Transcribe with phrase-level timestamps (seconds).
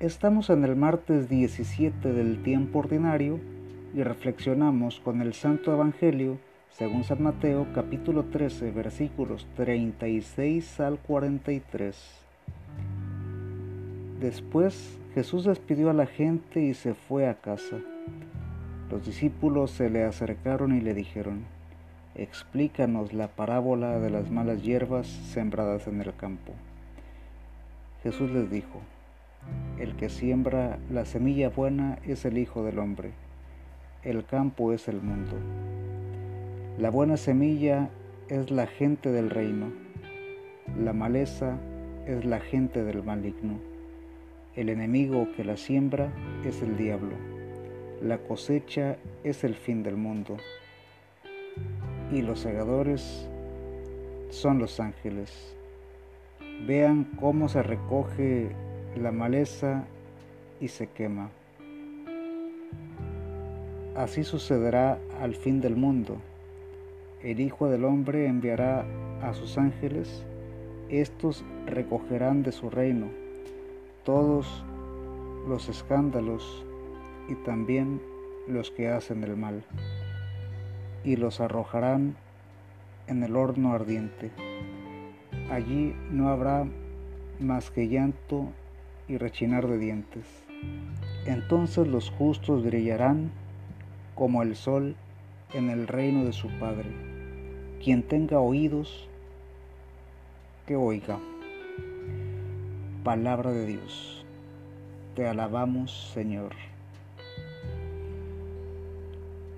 [0.00, 3.38] Estamos en el martes 17 del tiempo ordinario
[3.94, 6.38] y reflexionamos con el Santo Evangelio
[6.72, 11.96] según San Mateo capítulo 13 versículos 36 al 43.
[14.18, 17.78] Después Jesús despidió a la gente y se fue a casa.
[18.90, 21.44] Los discípulos se le acercaron y le dijeron,
[22.16, 26.52] explícanos la parábola de las malas hierbas sembradas en el campo.
[28.02, 28.80] Jesús les dijo,
[29.78, 33.10] el que siembra la semilla buena es el Hijo del Hombre.
[34.02, 35.36] El campo es el mundo.
[36.78, 37.90] La buena semilla
[38.28, 39.72] es la gente del reino.
[40.78, 41.58] La maleza
[42.06, 43.58] es la gente del maligno.
[44.54, 46.12] El enemigo que la siembra
[46.44, 47.16] es el diablo.
[48.00, 50.36] La cosecha es el fin del mundo.
[52.12, 53.28] Y los segadores
[54.30, 55.56] son los ángeles.
[56.66, 58.50] Vean cómo se recoge
[58.96, 59.84] la maleza
[60.60, 61.30] y se quema.
[63.96, 66.18] Así sucederá al fin del mundo.
[67.22, 68.84] El Hijo del Hombre enviará
[69.22, 70.24] a sus ángeles,
[70.88, 73.24] estos recogerán de su reino
[74.04, 74.62] todos
[75.48, 76.62] los escándalos
[77.28, 78.02] y también
[78.46, 79.64] los que hacen el mal,
[81.04, 82.14] y los arrojarán
[83.06, 84.30] en el horno ardiente.
[85.50, 86.66] Allí no habrá
[87.40, 88.48] más que llanto
[89.08, 90.24] y rechinar de dientes.
[91.26, 93.30] Entonces los justos brillarán
[94.14, 94.96] como el sol
[95.52, 96.90] en el reino de su Padre.
[97.82, 99.08] Quien tenga oídos,
[100.66, 101.18] que oiga.
[103.02, 104.24] Palabra de Dios.
[105.14, 106.52] Te alabamos, Señor.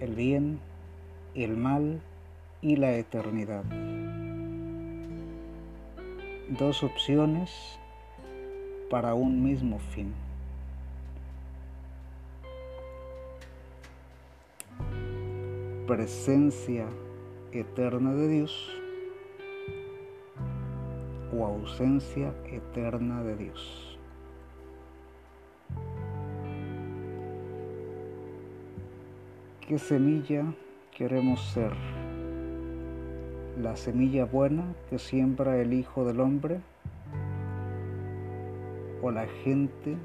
[0.00, 0.58] El bien,
[1.34, 2.00] el mal
[2.60, 3.64] y la eternidad.
[6.48, 7.78] Dos opciones
[8.90, 10.12] para un mismo fin.
[15.86, 16.86] Presencia
[17.52, 18.70] eterna de Dios
[21.32, 23.98] o ausencia eterna de Dios.
[29.66, 30.44] ¿Qué semilla
[30.96, 31.72] queremos ser?
[33.60, 36.60] ¿La semilla buena que siembra el Hijo del Hombre?
[39.02, 39.96] O la gente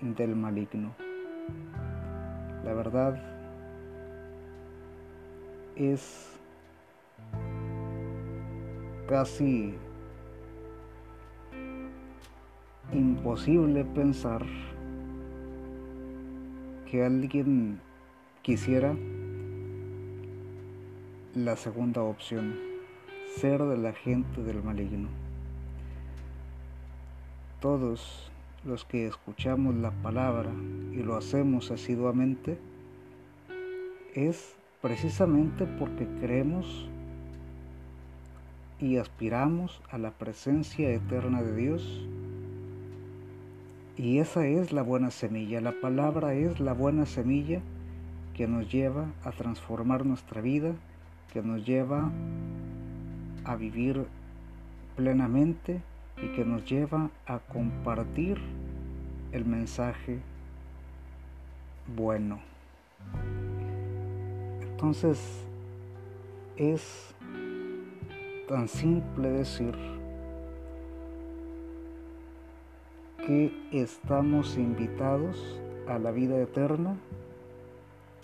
[0.00, 0.94] del maligno.
[2.64, 3.20] La verdad
[5.76, 6.28] es
[9.08, 9.74] casi
[12.92, 14.44] imposible pensar
[16.90, 17.80] que alguien
[18.42, 18.94] quisiera
[21.34, 22.56] la segunda opción,
[23.36, 25.29] ser de la gente del maligno
[27.60, 28.30] todos
[28.64, 30.50] los que escuchamos la palabra
[30.92, 32.58] y lo hacemos asiduamente
[34.14, 36.88] es precisamente porque creemos
[38.80, 42.06] y aspiramos a la presencia eterna de Dios.
[43.96, 47.60] Y esa es la buena semilla, la palabra es la buena semilla
[48.34, 50.72] que nos lleva a transformar nuestra vida,
[51.30, 52.10] que nos lleva
[53.44, 54.06] a vivir
[54.96, 55.82] plenamente
[56.22, 58.38] y que nos lleva a compartir
[59.32, 60.20] el mensaje
[61.96, 62.40] bueno.
[64.60, 65.46] Entonces
[66.56, 67.14] es
[68.48, 69.74] tan simple decir
[73.26, 76.96] que estamos invitados a la vida eterna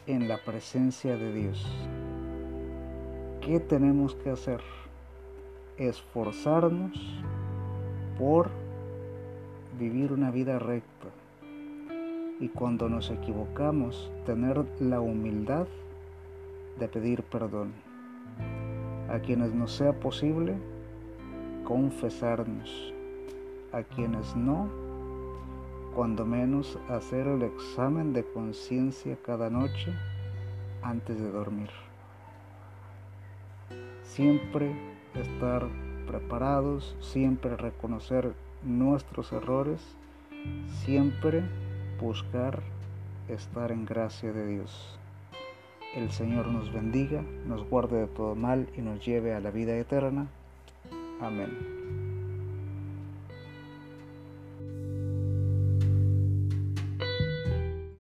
[0.06, 1.66] en la presencia de Dios.
[3.40, 4.60] ¿Qué tenemos que hacer?
[5.76, 7.22] Esforzarnos
[8.18, 8.50] por
[9.78, 11.08] vivir una vida recta.
[12.40, 15.66] Y cuando nos equivocamos, tener la humildad
[16.78, 17.72] de pedir perdón.
[19.08, 20.54] A quienes no sea posible,
[21.64, 22.92] confesarnos.
[23.72, 24.68] A quienes no,
[25.94, 29.92] cuando menos hacer el examen de conciencia cada noche
[30.82, 31.70] antes de dormir.
[34.02, 34.74] Siempre
[35.14, 35.66] estar
[36.06, 38.32] preparados, siempre reconocer
[38.62, 39.80] nuestros errores,
[40.84, 41.42] siempre
[42.00, 42.62] buscar
[43.28, 44.98] estar en gracia de Dios.
[45.94, 49.76] El Señor nos bendiga, nos guarde de todo mal y nos lleve a la vida
[49.76, 50.26] eterna.
[51.20, 52.05] Amén.